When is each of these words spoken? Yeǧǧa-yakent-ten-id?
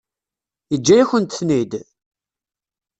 Yeǧǧa-yakent-ten-id? 0.71 1.71